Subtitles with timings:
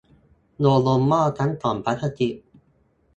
[0.59, 2.33] โยนลงหม้อทั้งกล่องพลาสติก